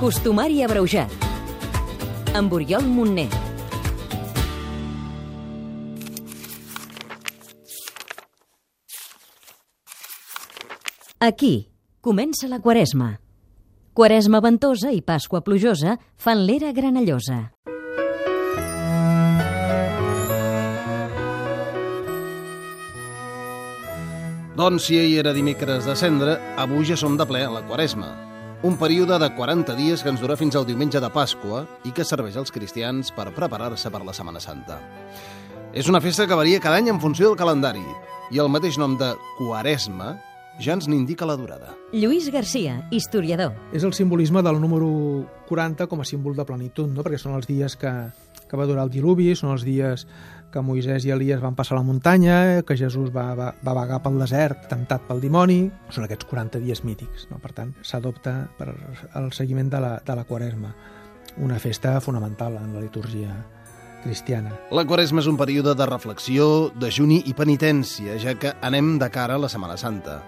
Costumari 0.00 0.62
abreujat. 0.64 1.10
Amb 2.34 2.52
Oriol 2.52 2.82
Montner. 2.82 3.28
Aquí 11.22 11.70
comença 12.02 12.50
la 12.50 12.58
Quaresma. 12.58 13.14
Quaresma 13.94 14.42
ventosa 14.42 14.90
i 14.90 15.00
Pasqua 15.00 15.44
plujosa 15.46 15.94
fan 16.18 16.42
l'era 16.42 16.74
granellosa. 16.74 17.54
Doncs 24.58 24.90
si 24.90 24.98
ahir 24.98 25.22
era 25.22 25.32
dimecres 25.32 25.86
de 25.86 25.94
cendre, 25.94 26.40
avui 26.58 26.82
ja 26.84 26.98
som 26.98 27.14
de 27.16 27.26
ple 27.30 27.46
a 27.46 27.50
la 27.54 27.62
Quaresma. 27.66 28.33
Un 28.64 28.78
període 28.80 29.18
de 29.20 29.26
40 29.36 29.74
dies 29.76 30.00
que 30.00 30.08
ens 30.08 30.22
dura 30.22 30.38
fins 30.40 30.54
al 30.56 30.64
diumenge 30.64 30.96
de 30.96 31.08
Pasqua 31.12 31.66
i 31.84 31.90
que 31.92 32.06
serveix 32.08 32.38
als 32.40 32.48
cristians 32.48 33.10
per 33.12 33.26
preparar-se 33.36 33.90
per 33.92 34.00
la 34.00 34.14
Setmana 34.16 34.40
Santa. 34.40 34.78
És 35.76 35.90
una 35.92 36.00
festa 36.00 36.24
que 36.24 36.38
varia 36.38 36.62
cada 36.64 36.78
any 36.80 36.88
en 36.88 37.00
funció 37.02 37.28
del 37.28 37.36
calendari 37.36 37.84
i 38.32 38.40
el 38.40 38.48
mateix 38.48 38.78
nom 38.80 38.94
de 38.96 39.10
Quaresma 39.36 40.14
ja 40.64 40.78
ens 40.78 40.88
n'indica 40.88 41.28
la 41.28 41.36
durada. 41.36 41.74
Lluís 41.92 42.30
Garcia, 42.32 42.78
historiador. 42.88 43.52
És 43.76 43.84
el 43.84 43.92
simbolisme 43.92 44.40
del 44.40 44.62
número 44.64 44.88
40 45.50 45.84
com 45.84 46.00
a 46.00 46.08
símbol 46.08 46.32
de 46.32 46.48
plenitud, 46.48 46.88
no? 46.88 47.04
perquè 47.04 47.20
són 47.20 47.36
els 47.36 47.50
dies 47.50 47.76
que, 47.76 47.92
que 48.54 48.60
va 48.62 48.68
durar 48.70 48.86
el 48.86 48.94
diluvi, 48.94 49.32
són 49.34 49.50
els 49.50 49.66
dies 49.66 50.06
que 50.54 50.62
Moisès 50.62 51.02
i 51.08 51.10
Elias 51.10 51.42
van 51.42 51.56
passar 51.58 51.74
la 51.74 51.82
muntanya, 51.82 52.62
que 52.62 52.76
Jesús 52.78 53.10
va, 53.10 53.32
va, 53.34 53.48
va 53.66 53.74
vagar 53.74 53.98
pel 54.04 54.20
desert 54.22 54.68
temptat 54.70 55.02
pel 55.08 55.18
dimoni. 55.24 55.64
Són 55.90 56.06
aquests 56.06 56.28
40 56.30 56.62
dies 56.62 56.84
mítics. 56.86 57.26
No? 57.32 57.40
Per 57.42 57.50
tant, 57.56 57.72
s'adopta 57.82 58.36
per 58.54 58.70
al 59.18 59.32
seguiment 59.34 59.72
de 59.72 59.82
la, 59.82 59.96
de 60.06 60.14
la 60.14 60.22
Quaresma, 60.28 60.70
una 61.42 61.58
festa 61.58 61.98
fonamental 62.00 62.60
en 62.60 62.70
la 62.76 62.84
litúrgia 62.84 63.34
cristiana. 64.04 64.52
La 64.70 64.84
Quaresma 64.86 65.24
és 65.24 65.30
un 65.32 65.40
període 65.40 65.74
de 65.74 65.88
reflexió, 65.90 66.68
dejuni 66.78 67.24
i 67.26 67.34
penitència, 67.34 68.20
ja 68.22 68.36
que 68.38 68.54
anem 68.62 68.94
de 69.02 69.10
cara 69.10 69.34
a 69.34 69.42
la 69.42 69.50
Setmana 69.50 69.80
Santa. 69.80 70.20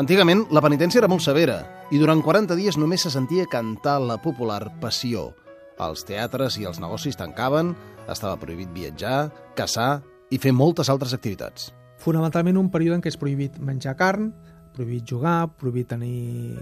Antigament, 0.00 0.46
la 0.54 0.62
penitència 0.64 1.02
era 1.02 1.10
molt 1.10 1.26
severa 1.26 1.58
i 1.92 2.00
durant 2.00 2.22
40 2.24 2.56
dies 2.56 2.80
només 2.80 3.04
se 3.04 3.12
sentia 3.12 3.48
cantar 3.50 3.98
la 4.00 4.16
popular 4.22 4.62
Passió. 4.80 5.32
Els 5.78 6.04
teatres 6.06 6.58
i 6.58 6.66
els 6.68 6.80
negocis 6.82 7.18
tancaven, 7.18 7.74
estava 8.10 8.38
prohibit 8.40 8.70
viatjar, 8.74 9.28
caçar 9.58 10.00
i 10.30 10.38
fer 10.42 10.52
moltes 10.52 10.90
altres 10.90 11.14
activitats. 11.14 11.72
Fonamentalment 12.02 12.58
un 12.58 12.70
període 12.70 12.98
en 12.98 13.04
què 13.04 13.12
és 13.12 13.18
prohibit 13.18 13.58
menjar 13.62 13.96
carn, 13.98 14.32
prohibit 14.74 15.06
jugar, 15.10 15.48
prohibit 15.58 15.90
tenir 15.94 16.56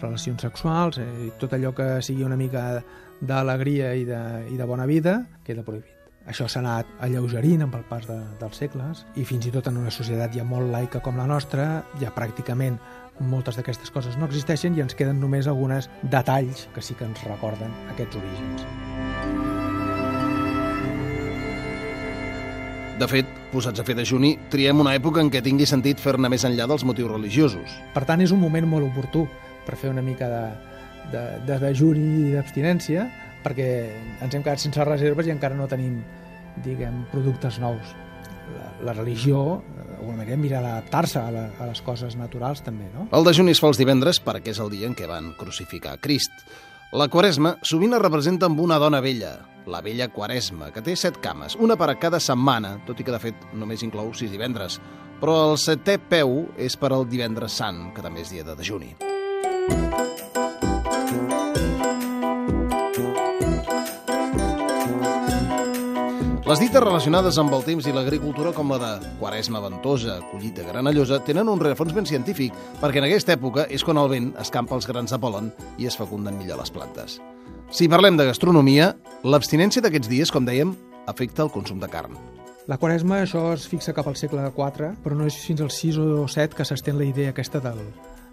relacions 0.00 0.42
sexuals, 0.42 0.98
eh, 1.02 1.30
tot 1.38 1.54
allò 1.54 1.74
que 1.74 1.98
sigui 2.02 2.24
una 2.24 2.38
mica 2.38 2.82
d'alegria 3.20 3.94
i, 3.98 4.04
de, 4.06 4.20
i 4.52 4.58
de 4.58 4.66
bona 4.66 4.86
vida 4.86 5.20
queda 5.44 5.66
prohibit. 5.66 5.94
Això 6.28 6.44
s'ha 6.44 6.60
anat 6.60 6.88
alleugerint 7.00 7.64
amb 7.64 7.74
el 7.78 7.86
pas 7.88 8.04
de, 8.06 8.18
dels 8.38 8.58
segles 8.60 9.04
i 9.16 9.24
fins 9.24 9.46
i 9.48 9.52
tot 9.54 9.70
en 9.70 9.78
una 9.80 9.90
societat 9.94 10.34
ja 10.36 10.44
molt 10.44 10.68
laica 10.70 11.00
com 11.00 11.16
la 11.16 11.26
nostra, 11.26 11.86
ja 12.02 12.12
pràcticament 12.14 12.76
moltes 13.20 13.58
d'aquestes 13.58 13.90
coses 13.94 14.16
no 14.18 14.28
existeixen 14.28 14.76
i 14.76 14.82
ens 14.84 14.94
queden 14.98 15.20
només 15.20 15.48
algunes 15.50 15.90
detalls 16.02 16.66
que 16.74 16.82
sí 16.84 16.94
que 16.94 17.06
ens 17.08 17.22
recorden 17.26 17.74
aquests 17.94 18.20
orígens. 18.20 18.66
De 22.98 23.06
fet, 23.06 23.28
posats 23.52 23.78
a 23.78 23.84
fer 23.86 23.94
dejuni, 23.94 24.32
triem 24.50 24.80
una 24.82 24.96
època 24.98 25.22
en 25.22 25.28
què 25.30 25.42
tingui 25.44 25.68
sentit 25.70 26.00
fer-ne 26.02 26.30
més 26.32 26.42
enllà 26.48 26.66
dels 26.66 26.82
motius 26.82 27.12
religiosos. 27.12 27.76
Per 27.94 28.02
tant, 28.08 28.24
és 28.24 28.34
un 28.34 28.42
moment 28.42 28.66
molt 28.66 28.88
oportú 28.88 29.22
per 29.66 29.76
fer 29.78 29.92
una 29.92 30.02
mica 30.02 30.26
de, 30.32 30.42
de, 31.12 31.22
de 31.46 31.60
dejuni 31.62 32.08
i 32.24 32.34
d'abstinència, 32.34 33.06
perquè 33.44 33.68
ens 34.24 34.34
hem 34.34 34.42
quedat 34.42 34.64
sense 34.64 34.88
reserves 34.88 35.30
i 35.30 35.34
encara 35.36 35.54
no 35.54 35.70
tenim, 35.70 36.00
diguem, 36.64 37.04
productes 37.12 37.60
nous. 37.62 37.94
La, 38.54 38.70
la 38.88 38.94
religió, 38.96 39.60
d'alguna 39.76 40.22
manera, 40.22 40.38
mira 40.40 40.62
d'adaptar-se 40.64 41.20
a, 41.20 41.44
a 41.58 41.68
les 41.68 41.82
coses 41.84 42.16
naturals 42.16 42.62
també, 42.64 42.88
no? 42.94 43.08
El 43.12 43.26
dejuni 43.28 43.54
es 43.54 43.60
fa 43.62 43.70
els 43.72 43.80
divendres 43.80 44.22
perquè 44.24 44.54
és 44.54 44.62
el 44.62 44.72
dia 44.72 44.88
en 44.88 44.96
què 44.98 45.08
van 45.10 45.34
crucificar 45.38 45.98
Crist. 46.04 46.32
La 46.96 47.10
Quaresma 47.12 47.58
sovint 47.68 47.92
es 47.92 48.00
representa 48.00 48.48
amb 48.48 48.62
una 48.64 48.78
dona 48.80 49.02
vella, 49.04 49.34
la 49.68 49.82
vella 49.84 50.08
Quaresma, 50.08 50.70
que 50.72 50.80
té 50.80 50.94
set 50.96 51.18
cames, 51.20 51.58
una 51.60 51.76
per 51.76 51.90
a 51.92 51.98
cada 52.00 52.20
setmana, 52.20 52.78
tot 52.88 53.00
i 53.00 53.04
que 53.04 53.12
de 53.12 53.20
fet 53.20 53.50
només 53.52 53.84
inclou 53.84 54.14
sis 54.16 54.32
divendres. 54.32 54.80
Però 55.20 55.34
el 55.50 55.58
setè 55.60 55.98
peu 55.98 56.46
és 56.56 56.78
per 56.80 56.94
al 56.94 57.04
divendres 57.10 57.60
sant, 57.60 57.90
que 57.92 58.04
també 58.04 58.24
és 58.24 58.32
dia 58.32 58.46
de 58.46 58.56
dejuni. 58.56 58.94
Les 66.48 66.62
dites 66.62 66.80
relacionades 66.80 67.36
amb 67.36 67.52
el 67.52 67.60
temps 67.66 67.84
i 67.84 67.92
l'agricultura, 67.92 68.54
com 68.56 68.70
la 68.72 68.78
de 68.80 69.10
quaresma 69.18 69.60
ventosa, 69.60 70.14
collita 70.30 70.64
granellosa, 70.64 71.18
tenen 71.26 71.50
un 71.52 71.60
rerefons 71.60 71.92
ben 71.92 72.08
científic, 72.08 72.54
perquè 72.80 73.02
en 73.02 73.06
aquesta 73.10 73.34
època 73.34 73.66
és 73.68 73.84
quan 73.84 74.00
el 74.00 74.08
vent 74.08 74.30
escampa 74.40 74.72
els 74.78 74.88
grans 74.88 75.12
de 75.12 75.18
polen 75.20 75.50
i 75.76 75.84
es 75.90 75.98
fecunden 76.00 76.38
millor 76.40 76.56
les 76.62 76.72
plantes. 76.72 77.18
Si 77.68 77.90
parlem 77.92 78.16
de 78.16 78.30
gastronomia, 78.30 78.94
l'abstinència 79.28 79.84
d'aquests 79.84 80.08
dies, 80.08 80.32
com 80.32 80.48
dèiem, 80.48 80.72
afecta 81.04 81.44
el 81.44 81.52
consum 81.52 81.84
de 81.84 81.92
carn. 81.92 82.16
La 82.64 82.80
quaresma, 82.80 83.20
això 83.26 83.50
es 83.52 83.68
fixa 83.68 83.92
cap 83.92 84.08
al 84.08 84.16
segle 84.16 84.48
IV, 84.48 84.94
però 85.04 85.20
no 85.20 85.28
és 85.28 85.36
fins 85.36 85.60
al 85.60 85.68
6 85.68 86.00
o 86.00 86.24
7 86.32 86.56
que 86.56 86.64
s'estén 86.64 86.96
la 86.96 87.10
idea 87.12 87.36
aquesta 87.36 87.60
del, 87.60 87.84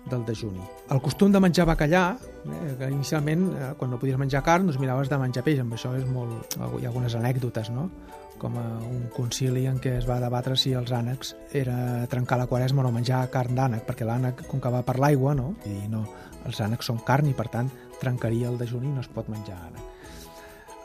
del 0.09 0.25
dejuni. 0.25 0.61
El 0.93 1.01
costum 1.01 1.31
de 1.33 1.41
menjar 1.41 1.65
bacallà, 1.65 2.03
eh, 2.17 2.75
que 2.77 2.89
inicialment, 2.91 3.47
eh, 3.53 3.71
quan 3.77 3.91
no 3.91 3.99
podies 3.99 4.17
menjar 4.21 4.43
carn, 4.43 4.67
doncs 4.67 4.79
miraves 4.79 5.09
de 5.09 5.17
menjar 5.17 5.43
peix, 5.43 5.59
amb 5.59 5.73
això 5.73 5.95
és 5.97 6.05
molt... 6.05 6.55
hi 6.55 6.85
ha 6.85 6.91
algunes 6.91 7.15
anècdotes, 7.15 7.71
no? 7.71 7.89
com 8.37 8.57
a 8.59 8.65
un 8.83 9.07
concili 9.15 9.65
en 9.69 9.77
què 9.79 9.93
es 9.99 10.05
va 10.07 10.19
debatre 10.19 10.57
si 10.59 10.73
els 10.75 10.91
ànecs 10.91 11.33
era 11.55 12.05
trencar 12.11 12.37
la 12.37 12.47
quaresma 12.51 12.81
o 12.81 12.85
no 12.85 12.91
menjar 12.91 13.21
carn 13.31 13.55
d'ànec, 13.55 13.85
perquè 13.87 14.07
l'ànec, 14.07 14.45
com 14.49 14.59
que 14.59 14.71
va 14.73 14.83
per 14.83 14.97
l'aigua, 14.99 15.33
no? 15.37 15.53
I 15.65 15.87
no, 15.87 16.03
els 16.45 16.59
ànecs 16.61 16.91
són 16.91 16.99
carn 17.07 17.29
i, 17.31 17.33
per 17.37 17.47
tant, 17.53 17.71
trencaria 18.01 18.49
el 18.51 18.59
dejuni 18.59 18.91
i 18.91 18.95
no 18.95 19.05
es 19.05 19.11
pot 19.11 19.31
menjar 19.31 19.55
ànec. 19.69 19.93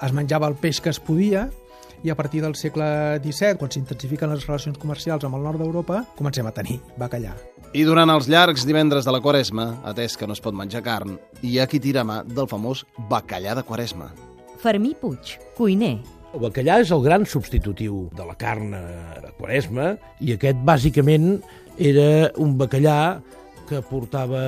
Es 0.07 0.15
menjava 0.17 0.49
el 0.49 0.57
peix 0.63 0.81
que 0.81 0.95
es 0.95 1.03
podia, 1.03 1.49
i 2.03 2.09
a 2.09 2.17
partir 2.17 2.41
del 2.41 2.55
segle 2.57 3.21
XVII, 3.21 3.59
quan 3.61 3.73
s'intensifiquen 3.73 4.33
les 4.33 4.47
relacions 4.47 4.79
comercials 4.81 5.27
amb 5.27 5.37
el 5.37 5.45
nord 5.45 5.61
d'Europa, 5.61 6.05
comencem 6.17 6.49
a 6.49 6.55
tenir 6.57 6.79
bacallà. 6.97 7.35
I 7.71 7.85
durant 7.87 8.11
els 8.11 8.27
llargs 8.27 8.65
divendres 8.67 9.07
de 9.07 9.13
la 9.15 9.21
Quaresma, 9.23 9.69
atès 9.87 10.17
que 10.19 10.27
no 10.27 10.35
es 10.35 10.41
pot 10.43 10.57
menjar 10.59 10.81
carn, 10.83 11.13
hi 11.47 11.53
ha 11.63 11.69
qui 11.71 11.79
tira 11.79 12.03
mà 12.03 12.17
del 12.27 12.49
famós 12.51 12.81
bacallà 13.07 13.53
de 13.55 13.63
Quaresma. 13.63 14.09
Fermí 14.59 14.91
Puig, 14.99 15.37
cuiner. 15.55 16.01
El 16.35 16.43
bacallà 16.43 16.81
és 16.83 16.91
el 16.91 17.05
gran 17.05 17.23
substitutiu 17.31 18.09
de 18.19 18.27
la 18.27 18.35
carn 18.35 18.75
de 18.75 19.31
Quaresma 19.39 19.93
i 20.19 20.35
aquest 20.35 20.59
bàsicament 20.67 21.37
era 21.79 22.33
un 22.43 22.57
bacallà 22.59 23.21
que 23.71 23.79
portava 23.87 24.43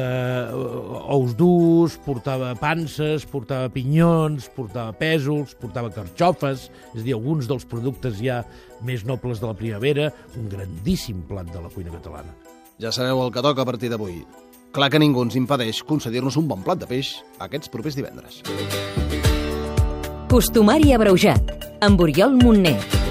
ous 1.15 1.37
durs, 1.39 1.95
portava 2.03 2.57
panses, 2.59 3.23
portava 3.23 3.71
pinyons, 3.71 4.49
portava 4.57 4.97
pèsols, 4.99 5.55
portava 5.63 5.95
carxofes, 5.95 6.73
és 6.91 7.05
a 7.05 7.07
dir, 7.07 7.15
alguns 7.15 7.47
dels 7.47 7.71
productes 7.71 8.19
ja 8.19 8.43
més 8.83 9.07
nobles 9.07 9.39
de 9.39 9.47
la 9.47 9.55
primavera, 9.55 10.11
un 10.35 10.51
grandíssim 10.51 11.23
plat 11.31 11.47
de 11.55 11.63
la 11.63 11.71
cuina 11.71 11.95
catalana. 11.95 12.35
Ja 12.83 12.91
sabeu 12.91 13.21
el 13.23 13.31
que 13.31 13.43
toca 13.47 13.63
a 13.63 13.65
partir 13.65 13.93
d'avui. 13.93 14.25
Clar 14.75 14.89
que 14.91 14.99
ningú 14.99 15.23
ens 15.23 15.37
impedeix 15.39 15.85
concedir-nos 15.87 16.35
un 16.41 16.49
bon 16.51 16.65
plat 16.67 16.81
de 16.81 16.89
peix 16.91 17.13
aquests 17.39 17.71
propers 17.71 17.95
divendres. 17.95 18.41
Costumari 20.33 20.91
abreujat, 20.97 21.55
amb 21.85 22.03
Oriol 22.03 22.35
Montner. 22.41 23.02